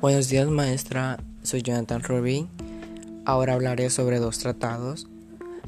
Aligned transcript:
Buenos 0.00 0.30
días 0.30 0.48
maestra, 0.48 1.18
soy 1.42 1.60
Jonathan 1.60 2.02
Rubin. 2.02 2.48
Ahora 3.26 3.52
hablaré 3.52 3.90
sobre 3.90 4.18
dos 4.18 4.38
tratados 4.38 5.06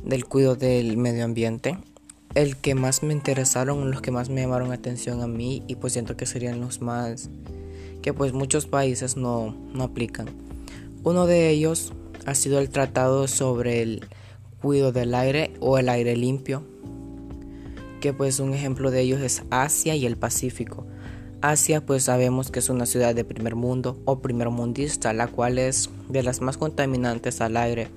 del 0.07 0.25
cuidado 0.25 0.57
del 0.57 0.97
medio 0.97 1.27
ambiente. 1.27 1.77
El 2.35 2.57
que 2.57 2.75
más 2.75 3.03
me 3.03 3.13
interesaron, 3.13 3.91
los 3.91 4.01
que 4.01 4.11
más 4.11 4.31
me 4.31 4.41
llamaron 4.41 4.73
atención 4.73 5.21
a 5.21 5.27
mí 5.27 5.63
y 5.67 5.75
pues 5.75 5.93
siento 5.93 6.17
que 6.17 6.25
serían 6.25 6.63
los 6.63 6.81
más 6.81 7.29
que 8.01 8.15
pues 8.15 8.33
muchos 8.33 8.65
países 8.65 9.19
no, 9.19 9.55
no 9.75 9.85
aplican. 9.85 10.29
Uno 11.05 11.27
de 11.27 11.51
ellos 11.51 11.93
ha 12.25 12.35
sido 12.35 12.59
el 12.59 12.71
tratado 12.71 13.29
sobre 13.29 13.83
el 13.83 14.07
cuidado 14.63 14.93
del 14.93 15.15
aire 15.15 15.53
o 15.61 15.77
el 15.77 15.91
aire 15.91 16.17
limpio, 16.17 16.65
que 18.01 18.15
pues 18.15 18.41
un 18.41 18.55
ejemplo 18.55 18.91
de 18.91 19.03
ellos 19.03 19.21
es 19.21 19.43
Asia 19.51 19.95
y 19.95 20.07
el 20.07 20.17
Pacífico. 20.17 20.87
Asia 21.43 21.85
pues 21.85 22.05
sabemos 22.05 22.51
que 22.51 22.61
es 22.61 22.69
una 22.71 22.87
ciudad 22.87 23.15
de 23.15 23.25
primer 23.25 23.57
mundo 23.57 23.99
o 24.05 24.21
primer 24.21 24.49
mundista, 24.51 25.13
la 25.13 25.27
cual 25.27 25.59
es 25.59 25.91
de 26.09 26.23
las 26.23 26.41
más 26.41 26.57
contaminantes 26.57 27.41
al 27.41 27.57
aire, 27.57 27.89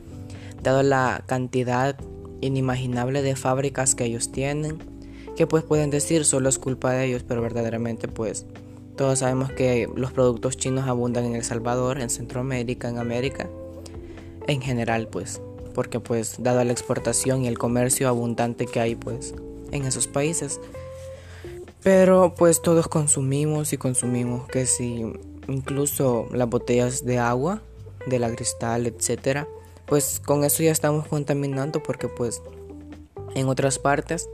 dado 0.63 0.81
la 0.81 1.23
cantidad 1.27 1.95
inimaginable 2.41 3.21
de 3.21 3.35
fábricas 3.35 3.94
que 3.94 4.05
ellos 4.05 4.31
tienen, 4.31 4.80
que 5.35 5.45
pues 5.45 5.63
pueden 5.63 5.91
decir 5.91 6.26
solo 6.26 6.49
es 6.49 6.58
culpa 6.58 6.91
de 6.94 7.05
ellos, 7.05 7.23
pero 7.23 7.41
verdaderamente 7.41 8.08
pues 8.08 8.45
todos 8.95 9.20
sabemos 9.20 9.52
que 9.52 9.88
los 9.96 10.12
productos 10.12 10.57
chinos 10.57 10.88
abundan 10.88 11.26
en 11.26 11.35
El 11.35 11.43
Salvador, 11.43 11.99
en 11.99 12.09
Centroamérica, 12.09 12.90
en 12.90 12.98
América, 12.98 13.48
en 14.48 14.62
general 14.62 15.07
pues, 15.07 15.41
porque 15.76 15.99
pues 15.99 16.38
dado 16.40 16.63
la 16.63 16.71
exportación 16.71 17.43
y 17.43 17.48
el 17.48 17.59
comercio 17.59 18.07
abundante 18.07 18.66
que 18.66 18.80
hay 18.80 18.96
pues 18.96 19.35
en 19.71 19.85
esos 19.85 20.07
países, 20.07 20.59
pero 21.85 22.34
pues 22.35 22.63
todos 22.63 22.88
consumimos 22.88 23.71
y 23.71 23.77
consumimos 23.77 24.48
que 24.48 24.66
si 24.66 25.05
incluso 25.48 26.27
las 26.34 26.49
botellas 26.49 27.05
de 27.05 27.20
agua, 27.20 27.62
de 28.07 28.18
la 28.18 28.34
cristal, 28.35 28.87
etcétera, 28.87 29.48
pues 29.85 30.20
con 30.20 30.43
eso 30.43 30.63
ya 30.63 30.71
estamos 30.71 31.07
contaminando 31.07 31.84
porque 31.84 32.07
pues 32.07 32.41
en 33.35 33.48
otras 33.49 33.77
partes 33.77 34.27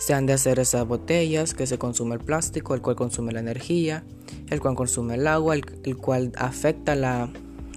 se 0.00 0.14
han 0.14 0.26
de 0.26 0.32
hacer 0.32 0.58
esas 0.58 0.84
botellas 0.84 1.54
que 1.54 1.68
se 1.68 1.78
consume 1.78 2.16
el 2.16 2.22
plástico, 2.22 2.74
el 2.74 2.82
cual 2.82 2.96
consume 2.96 3.30
la 3.30 3.38
energía, 3.38 4.02
el 4.48 4.60
cual 4.60 4.74
consume 4.74 5.14
el 5.14 5.28
agua, 5.28 5.54
el, 5.54 5.96
cual 5.96 6.32
afecta 6.38 6.96
la, 6.96 7.30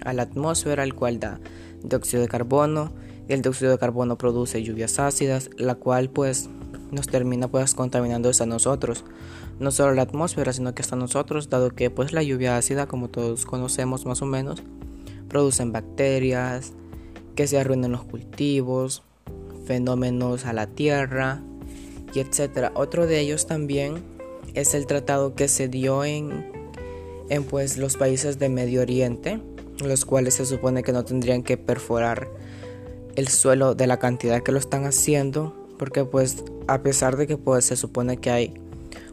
a 0.03 0.13
la 0.13 0.23
atmósfera, 0.23 0.83
el 0.83 0.95
cual 0.95 1.19
da 1.19 1.39
dióxido 1.83 2.23
de 2.23 2.29
carbono, 2.29 2.91
y 3.29 3.33
el 3.33 3.43
dióxido 3.43 3.69
de 3.69 3.77
carbono 3.77 4.17
produce 4.17 4.63
lluvias 4.63 4.97
ácidas, 4.97 5.51
la 5.55 5.75
cual 5.75 6.09
pues 6.09 6.49
nos 6.93 7.07
termina 7.07 7.47
pues 7.47 7.73
contaminando 7.75 8.31
a 8.37 8.45
nosotros. 8.45 9.03
No 9.59 9.71
solo 9.71 9.93
la 9.93 10.03
atmósfera, 10.03 10.53
sino 10.53 10.73
que 10.73 10.81
hasta 10.81 10.95
nosotros, 10.95 11.49
dado 11.49 11.71
que 11.71 11.89
pues 11.89 12.13
la 12.13 12.23
lluvia 12.23 12.57
ácida, 12.57 12.87
como 12.87 13.09
todos 13.09 13.45
conocemos 13.45 14.05
más 14.05 14.21
o 14.21 14.25
menos, 14.25 14.63
producen 15.27 15.71
bacterias, 15.71 16.73
que 17.35 17.47
se 17.47 17.59
arruinan 17.59 17.91
los 17.91 18.03
cultivos, 18.03 19.03
fenómenos 19.65 20.45
a 20.45 20.53
la 20.53 20.67
tierra 20.67 21.41
y 22.13 22.19
etcétera. 22.19 22.71
Otro 22.75 23.07
de 23.07 23.19
ellos 23.19 23.47
también 23.47 24.03
es 24.53 24.73
el 24.73 24.85
tratado 24.85 25.33
que 25.33 25.47
se 25.47 25.67
dio 25.67 26.03
en, 26.05 26.51
en 27.29 27.43
pues 27.43 27.77
los 27.77 27.97
países 27.97 28.37
de 28.37 28.49
Medio 28.49 28.81
Oriente, 28.81 29.39
los 29.83 30.05
cuales 30.05 30.35
se 30.35 30.45
supone 30.45 30.83
que 30.83 30.93
no 30.93 31.03
tendrían 31.03 31.41
que 31.41 31.57
perforar 31.57 32.29
el 33.15 33.27
suelo 33.27 33.75
de 33.75 33.87
la 33.87 33.97
cantidad 33.97 34.41
que 34.41 34.51
lo 34.51 34.59
están 34.59 34.85
haciendo 34.85 35.62
porque 35.83 36.05
pues 36.05 36.45
a 36.69 36.81
pesar 36.81 37.17
de 37.17 37.27
que 37.27 37.35
pues 37.35 37.65
se 37.65 37.75
supone 37.75 38.15
que 38.15 38.31
hay 38.31 38.53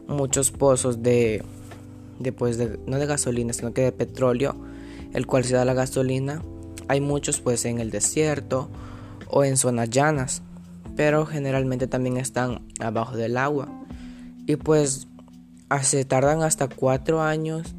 muchos 0.07 0.51
pozos 0.51 1.03
de, 1.03 1.43
de, 2.19 2.31
pues, 2.31 2.57
de 2.57 2.79
no 2.85 2.97
de 2.97 3.05
gasolina 3.05 3.51
sino 3.51 3.73
que 3.73 3.81
de 3.81 3.91
petróleo 3.91 4.55
el 5.13 5.27
cual 5.27 5.43
se 5.43 5.53
da 5.53 5.65
la 5.65 5.73
gasolina 5.73 6.41
hay 6.87 7.01
muchos 7.01 7.41
pues 7.41 7.65
en 7.65 7.79
el 7.79 7.91
desierto 7.91 8.69
o 9.27 9.43
en 9.43 9.57
zonas 9.57 9.89
llanas 9.89 10.43
pero 10.95 11.25
generalmente 11.25 11.87
también 11.87 12.15
están 12.15 12.61
abajo 12.79 13.17
del 13.17 13.37
agua. 13.37 13.67
Y 14.47 14.55
pues 14.55 15.07
se 15.81 16.05
tardan 16.05 16.41
hasta 16.41 16.69
cuatro 16.69 17.21
años 17.21 17.75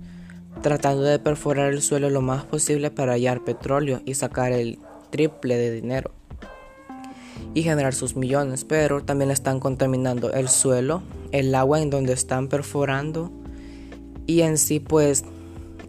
tratando 0.60 1.02
de 1.02 1.18
perforar 1.18 1.72
el 1.72 1.80
suelo 1.80 2.10
lo 2.10 2.20
más 2.20 2.44
posible 2.44 2.90
para 2.90 3.12
hallar 3.12 3.42
petróleo 3.42 4.02
y 4.04 4.14
sacar 4.14 4.52
el 4.52 4.78
triple 5.10 5.56
de 5.56 5.70
dinero 5.70 6.10
y 7.54 7.62
generar 7.62 7.94
sus 7.94 8.16
millones, 8.16 8.64
pero 8.64 9.02
también 9.02 9.30
están 9.30 9.60
contaminando 9.60 10.32
el 10.32 10.48
suelo, 10.48 11.02
el 11.32 11.54
agua 11.54 11.80
en 11.80 11.90
donde 11.90 12.12
están 12.12 12.48
perforando 12.48 13.30
y 14.26 14.42
en 14.42 14.58
sí 14.58 14.80
pues 14.80 15.24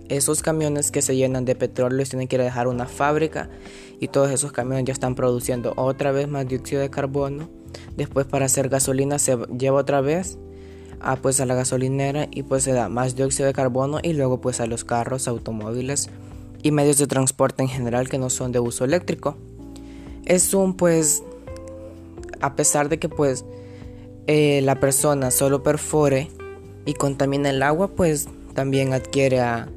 esos 0.10 0.42
camiones 0.42 0.92
que 0.92 1.02
se 1.02 1.16
llenan 1.16 1.46
de 1.46 1.56
petróleo 1.56 2.06
tienen 2.06 2.28
que 2.28 2.36
ir 2.36 2.42
a 2.42 2.46
dejar 2.46 2.68
una 2.68 2.86
fábrica 2.86 3.50
y 4.00 4.10
todos 4.10 4.32
esos 4.32 4.52
camiones 4.52 4.86
ya 4.86 4.94
están 4.94 5.16
produciendo 5.16 5.74
otra 5.78 6.12
vez 6.12 6.28
más 6.28 6.48
dióxido 6.48 6.82
de 6.82 6.90
carbono. 6.90 7.50
Después 7.96 8.26
para 8.26 8.46
hacer 8.46 8.70
gasolina 8.70 9.18
se 9.18 9.38
lleva 9.58 9.80
otra 9.80 10.02
vez 10.02 10.38
a 11.00 11.16
pues 11.16 11.40
a 11.40 11.46
la 11.46 11.56
gasolinera 11.56 12.28
y 12.32 12.44
pues 12.44 12.64
se 12.64 12.74
da 12.74 12.90
más 12.90 13.16
dióxido 13.16 13.48
de 13.48 13.54
carbono 13.54 14.00
y 14.02 14.14
luego 14.14 14.42
pues 14.42 14.60
a 14.60 14.66
los 14.66 14.84
carros, 14.84 15.28
automóviles 15.28 16.10
y 16.62 16.72
medios 16.72 16.98
de 16.98 17.08
transporte 17.08 17.62
en 17.64 17.70
general 17.70 18.10
que 18.10 18.18
no 18.18 18.30
son 18.30 18.52
de 18.52 18.60
uso 18.60 18.86
eléctrico. 18.86 19.38
Es 20.26 20.54
un 20.54 20.76
pues 20.76 21.24
a 22.44 22.56
pesar 22.56 22.90
de 22.90 23.00
que 23.00 23.08
pues 23.08 23.46
eh, 24.28 24.62
la 24.64 24.80
persona 24.80 25.32
solo 25.32 25.64
perfore 25.64 26.30
y 26.86 26.94
contamina 26.94 27.50
el 27.50 27.64
agua, 27.64 27.88
pues 27.88 28.28
también 28.54 28.94
adquiere 28.94 29.40
a, 29.40 29.70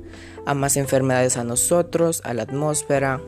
más 0.54 0.76
enfermedades 0.76 1.36
a 1.36 1.44
nosotros, 1.44 2.22
a 2.24 2.34
la 2.34 2.42
atmósfera 2.42 3.20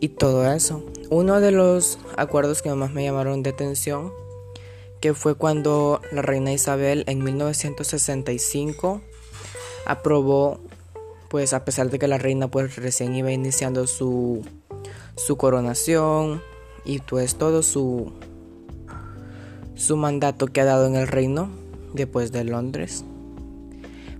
y 0.00 0.08
todo 0.08 0.50
eso. 0.50 0.82
Uno 1.10 1.38
de 1.40 1.50
los 1.50 1.98
acuerdos 2.16 2.62
que 2.62 2.72
más 2.74 2.92
me 2.92 3.04
llamaron 3.04 3.42
de 3.42 3.50
atención, 3.50 4.10
que 5.00 5.12
fue 5.12 5.34
cuando 5.34 6.00
la 6.10 6.22
reina 6.22 6.50
Isabel 6.50 7.04
en 7.06 7.22
1965 7.22 9.02
aprobó, 9.84 10.60
pues 11.28 11.52
a 11.52 11.66
pesar 11.66 11.90
de 11.90 11.98
que 11.98 12.08
la 12.08 12.16
reina 12.16 12.48
pues 12.48 12.76
recién 12.76 13.14
iba 13.14 13.32
iniciando 13.32 13.86
su, 13.86 14.46
su 15.14 15.36
coronación, 15.36 16.42
y 16.84 16.98
pues 17.00 17.36
todo 17.36 17.62
su, 17.62 18.12
su 19.74 19.96
mandato 19.96 20.46
que 20.46 20.60
ha 20.60 20.64
dado 20.64 20.86
en 20.86 20.96
el 20.96 21.08
reino 21.08 21.48
después 21.92 22.32
de 22.32 22.44
Londres. 22.44 23.04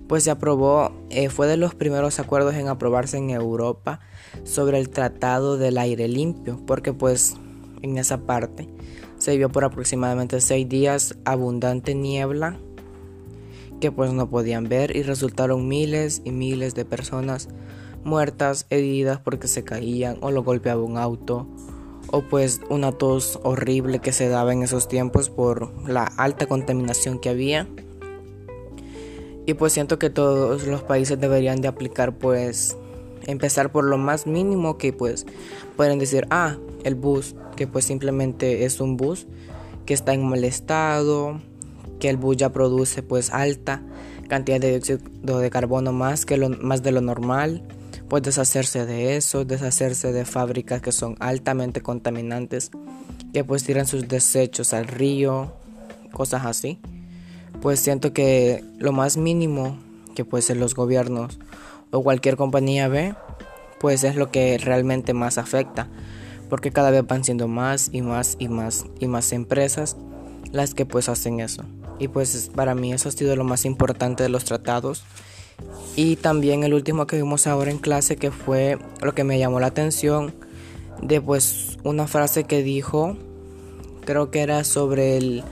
Pues 0.07 0.23
se 0.23 0.31
aprobó, 0.31 0.91
eh, 1.09 1.29
fue 1.29 1.47
de 1.47 1.57
los 1.57 1.73
primeros 1.73 2.19
acuerdos 2.19 2.53
en 2.55 2.67
aprobarse 2.67 3.17
en 3.17 3.31
Europa 3.31 3.99
sobre 4.43 4.79
el 4.79 4.89
Tratado 4.89 5.57
del 5.57 5.77
Aire 5.77 6.07
Limpio, 6.07 6.59
porque 6.67 6.93
pues 6.93 7.35
en 7.81 7.97
esa 7.97 8.19
parte 8.19 8.69
se 9.17 9.35
vio 9.37 9.49
por 9.49 9.63
aproximadamente 9.63 10.41
seis 10.41 10.69
días 10.69 11.15
abundante 11.25 11.95
niebla 11.95 12.57
que 13.79 13.91
pues 13.91 14.13
no 14.13 14.29
podían 14.29 14.69
ver 14.69 14.95
y 14.95 15.03
resultaron 15.03 15.67
miles 15.67 16.21
y 16.23 16.31
miles 16.31 16.75
de 16.75 16.85
personas 16.85 17.49
muertas, 18.03 18.67
heridas 18.69 19.19
porque 19.19 19.47
se 19.47 19.63
caían 19.63 20.17
o 20.21 20.31
lo 20.31 20.43
golpeaba 20.43 20.81
un 20.83 20.97
auto 20.97 21.47
o 22.07 22.21
pues 22.21 22.61
una 22.69 22.91
tos 22.91 23.39
horrible 23.43 23.99
que 23.99 24.11
se 24.11 24.29
daba 24.29 24.53
en 24.53 24.63
esos 24.63 24.87
tiempos 24.87 25.29
por 25.29 25.71
la 25.87 26.03
alta 26.03 26.45
contaminación 26.45 27.19
que 27.19 27.29
había. 27.29 27.67
Y 29.45 29.53
pues 29.53 29.73
siento 29.73 29.99
que 29.99 30.09
todos 30.09 30.65
los 30.65 30.81
países 30.83 31.19
deberían 31.19 31.61
de 31.61 31.67
aplicar 31.67 32.17
pues 32.17 32.77
empezar 33.27 33.71
por 33.71 33.85
lo 33.85 33.97
más 33.97 34.27
mínimo 34.27 34.77
que 34.77 34.93
pues 34.93 35.25
pueden 35.75 35.99
decir, 35.99 36.27
ah, 36.29 36.57
el 36.83 36.95
bus, 36.95 37.35
que 37.55 37.67
pues 37.67 37.85
simplemente 37.85 38.65
es 38.65 38.79
un 38.79 38.97
bus 38.97 39.27
que 39.85 39.93
está 39.93 40.13
en 40.13 40.27
mal 40.27 40.43
estado, 40.43 41.39
que 41.99 42.09
el 42.09 42.17
bus 42.17 42.37
ya 42.37 42.51
produce 42.51 43.03
pues 43.03 43.31
alta 43.31 43.81
cantidad 44.27 44.59
de 44.59 44.69
dióxido 44.69 45.39
de 45.39 45.49
carbono 45.49 45.91
más 45.91 46.25
que 46.25 46.37
lo 46.37 46.49
más 46.49 46.81
de 46.81 46.91
lo 46.91 47.01
normal 47.01 47.61
pues 48.07 48.23
deshacerse 48.23 48.85
de 48.85 49.15
eso, 49.15 49.45
deshacerse 49.45 50.11
de 50.11 50.25
fábricas 50.25 50.81
que 50.81 50.91
son 50.91 51.15
altamente 51.19 51.81
contaminantes, 51.81 52.71
que 53.33 53.43
pues 53.43 53.63
tiran 53.63 53.87
sus 53.87 54.07
desechos 54.07 54.73
al 54.73 54.87
río, 54.87 55.53
cosas 56.11 56.45
así. 56.45 56.79
Pues 57.61 57.79
siento 57.79 58.13
que 58.13 58.63
lo 58.77 58.91
más 58.91 59.17
mínimo 59.17 59.77
que 60.15 60.25
pues 60.25 60.49
los 60.49 60.75
gobiernos 60.75 61.39
o 61.91 62.03
cualquier 62.03 62.37
compañía 62.37 62.87
ve, 62.87 63.15
pues 63.79 64.03
es 64.03 64.15
lo 64.15 64.31
que 64.31 64.57
realmente 64.57 65.13
más 65.13 65.37
afecta, 65.37 65.87
porque 66.49 66.71
cada 66.71 66.91
vez 66.91 67.05
van 67.05 67.23
siendo 67.23 67.47
más 67.47 67.89
y 67.91 68.01
más 68.01 68.35
y 68.39 68.47
más 68.47 68.85
y 68.99 69.07
más 69.07 69.31
empresas 69.31 69.97
las 70.51 70.73
que 70.73 70.85
pues 70.85 71.09
hacen 71.09 71.39
eso. 71.39 71.63
Y 71.99 72.07
pues 72.07 72.51
para 72.53 72.75
mí 72.75 72.93
eso 72.93 73.09
ha 73.09 73.11
sido 73.11 73.35
lo 73.35 73.43
más 73.43 73.65
importante 73.65 74.23
de 74.23 74.29
los 74.29 74.43
tratados 74.45 75.03
y 75.95 76.17
también 76.17 76.63
el 76.63 76.73
último 76.73 77.07
que 77.07 77.15
vimos 77.15 77.47
ahora 77.47 77.71
en 77.71 77.77
clase 77.77 78.17
que 78.17 78.31
fue 78.31 78.77
lo 79.01 79.13
que 79.15 79.23
me 79.23 79.39
llamó 79.39 79.59
la 79.59 79.67
atención 79.67 80.33
de 81.01 81.21
pues 81.21 81.77
una 81.83 82.07
frase 82.07 82.43
que 82.43 82.63
dijo, 82.63 83.15
creo 84.05 84.31
que 84.31 84.41
era 84.41 84.63
sobre 84.63 85.17
el 85.17 85.43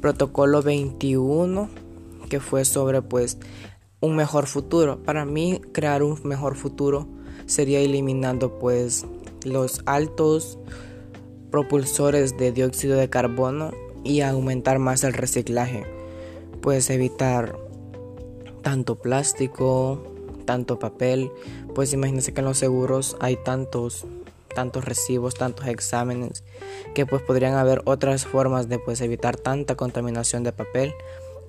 protocolo 0.00 0.62
21, 0.62 1.68
que 2.28 2.40
fue 2.40 2.64
sobre 2.64 3.02
pues 3.02 3.38
un 4.00 4.16
mejor 4.16 4.46
futuro. 4.46 5.02
Para 5.02 5.24
mí 5.24 5.60
crear 5.72 6.02
un 6.02 6.18
mejor 6.24 6.56
futuro 6.56 7.06
sería 7.46 7.80
eliminando 7.80 8.58
pues 8.58 9.06
los 9.44 9.80
altos 9.86 10.58
propulsores 11.50 12.36
de 12.36 12.50
dióxido 12.50 12.96
de 12.96 13.08
carbono 13.08 13.72
y 14.02 14.20
aumentar 14.20 14.78
más 14.78 15.04
el 15.04 15.12
reciclaje. 15.12 15.84
Puedes 16.60 16.90
evitar 16.90 17.63
tanto 18.64 18.96
plástico, 18.96 20.02
tanto 20.44 20.80
papel. 20.80 21.30
Pues 21.74 21.92
imagínense 21.92 22.34
que 22.34 22.40
en 22.40 22.46
los 22.46 22.58
seguros 22.58 23.16
hay 23.20 23.36
tantos 23.36 24.04
tantos 24.54 24.84
recibos, 24.84 25.34
tantos 25.34 25.66
exámenes, 25.66 26.44
que 26.94 27.06
pues 27.06 27.20
podrían 27.22 27.54
haber 27.54 27.82
otras 27.86 28.24
formas 28.24 28.68
de 28.68 28.78
pues 28.78 29.00
evitar 29.00 29.36
tanta 29.36 29.74
contaminación 29.74 30.44
de 30.44 30.52
papel 30.52 30.94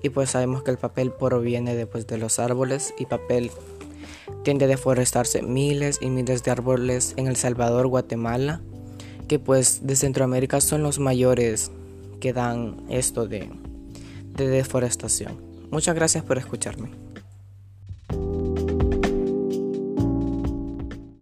y 0.02 0.10
pues 0.10 0.30
sabemos 0.30 0.62
que 0.62 0.72
el 0.72 0.76
papel 0.76 1.12
proviene 1.12 1.74
de, 1.74 1.86
pues, 1.86 2.06
de 2.06 2.18
los 2.18 2.38
árboles 2.38 2.92
y 2.98 3.06
papel 3.06 3.50
tiende 4.42 4.66
a 4.66 4.68
deforestarse 4.68 5.40
miles 5.42 5.98
y 6.00 6.10
miles 6.10 6.42
de 6.42 6.50
árboles 6.50 7.14
en 7.16 7.28
El 7.28 7.36
Salvador, 7.36 7.86
Guatemala, 7.86 8.60
que 9.28 9.38
pues 9.38 9.86
de 9.86 9.96
Centroamérica 9.96 10.60
son 10.60 10.82
los 10.82 10.98
mayores 10.98 11.70
que 12.20 12.32
dan 12.32 12.76
esto 12.88 13.26
de, 13.26 13.50
de 14.34 14.48
deforestación. 14.48 15.40
Muchas 15.70 15.94
gracias 15.94 16.24
por 16.24 16.38
escucharme. 16.38 17.05